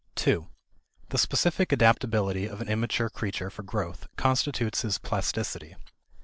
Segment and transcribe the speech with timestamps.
[0.15, 0.47] 2.
[1.09, 5.75] The specific adaptability of an immature creature for growth constitutes his plasticity.